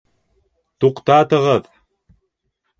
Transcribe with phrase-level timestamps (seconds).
[0.85, 1.71] Туҡтатығыҙ!